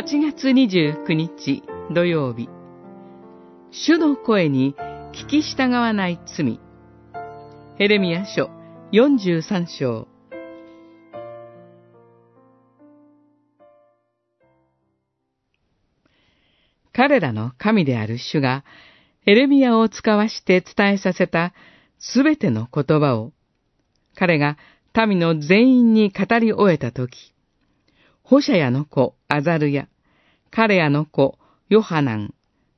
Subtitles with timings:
[0.00, 2.48] 8月29日土曜日、
[3.72, 4.76] 主の声に
[5.12, 6.60] 聞き従わない罪。
[7.78, 8.48] ヘレミヤ書
[8.92, 10.06] 43章。
[16.92, 18.64] 彼らの神である主が、
[19.26, 21.52] エレミヤを使わして伝えさせた
[21.98, 23.32] すべての言葉を、
[24.14, 24.58] 彼が
[24.94, 27.34] 民の全員に語り終えたとき、
[28.28, 29.88] ホシャヤの子アザルヤ、
[30.50, 31.38] カレアの子
[31.70, 32.34] ヨハナン、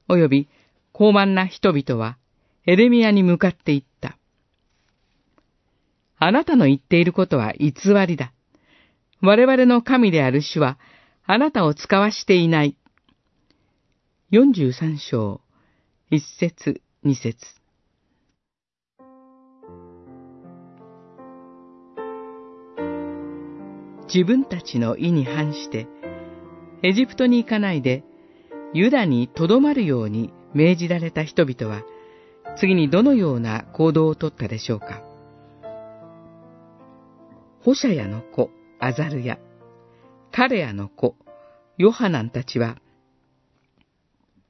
[0.08, 0.48] および
[0.92, 2.18] 高慢な人々は
[2.66, 4.16] エレミヤに向かって言った。
[6.20, 7.72] あなたの言っていることは偽
[8.06, 8.32] りだ。
[9.22, 10.78] 我々の神である主は
[11.27, 12.77] あなたを使わしていない。
[14.30, 15.41] 43章、
[16.12, 17.59] 1節2節
[24.12, 25.86] 自分たちの意に反して、
[26.83, 28.03] エジプトに行かないで、
[28.75, 31.84] ユダに留まるように命じられた人々は、
[32.58, 35.03] 次にどのような行動をとったでしょうか。
[37.61, 38.50] ホシャヤの子、
[38.81, 39.38] アザルヤ、
[40.33, 41.14] カレアの子、
[41.78, 42.78] ヨハナンたちは、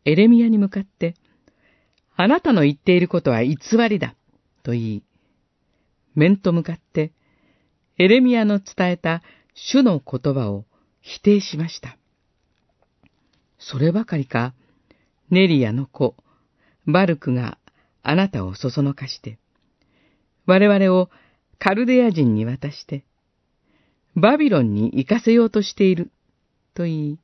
[0.07, 1.15] エレミヤに向かって、
[2.17, 3.57] あなたの言っていることは偽
[3.89, 4.15] りだ、
[4.63, 5.03] と言い、
[6.15, 7.13] 面と向かって、
[7.99, 9.23] エレミヤの伝えた
[9.55, 10.65] 主の言葉を
[11.01, 11.97] 否定しました。
[13.59, 14.55] そればかりか、
[15.31, 16.17] ネリアの子、
[16.87, 17.59] バルクが
[18.03, 19.39] あなたをそそのかして、
[20.47, 21.11] 我々を
[21.59, 23.05] カルデア人に渡して、
[24.17, 26.11] バビロンに行かせようとしている、
[26.75, 27.19] と言い、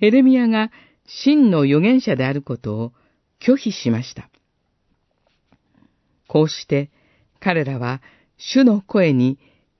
[0.00, 0.70] エレミヤが
[1.06, 2.92] 真の預言者であることを
[3.40, 4.28] 拒否しました。
[6.28, 6.90] こうして
[7.40, 8.02] 彼らは
[8.36, 9.38] 主の声に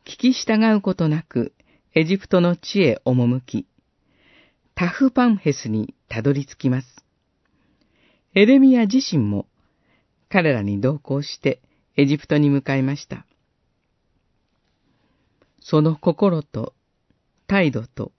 [0.09, 1.53] 聞き従うことなく、
[1.95, 3.67] エジプトの地へ赴き、
[4.75, 7.05] タフパンヘスにたどり着きます。
[8.35, 9.47] エレミア自身も
[10.31, 11.61] 彼らに同行して
[11.95, 13.27] エジプトに向かいました。
[15.61, 16.73] その心と
[17.47, 18.13] 態度と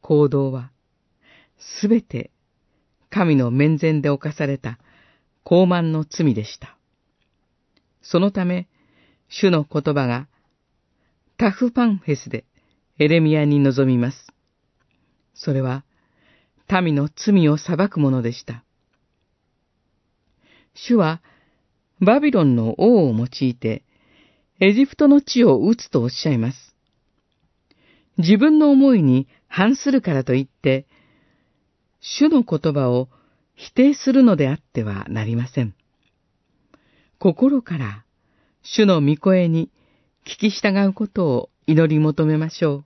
[0.00, 0.70] 行動は
[1.58, 2.30] すべて
[3.10, 4.78] 神の面前で犯された
[5.44, 6.78] 傲慢の罪でした。
[8.00, 8.66] そのため、
[9.28, 10.28] 主の言葉が
[11.42, 12.44] タフパンフェスで
[13.00, 14.28] エレミアに臨みます。
[15.34, 15.84] それは、
[16.70, 18.62] 民の罪を裁くものでした。
[20.72, 21.20] 主は、
[22.00, 23.82] バビロンの王を用いて、
[24.60, 26.76] エジプトの地を打つとおっしゃいます。
[28.18, 30.86] 自分の思いに反するからといって、
[31.98, 33.08] 主の言葉を
[33.56, 35.74] 否定するのであってはなりません。
[37.18, 38.04] 心から
[38.62, 39.72] 主の御声に
[40.24, 42.84] 聞き従うことを祈り求めましょう。